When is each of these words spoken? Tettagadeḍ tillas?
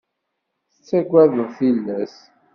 Tettagadeḍ 0.73 1.49
tillas? 1.57 2.15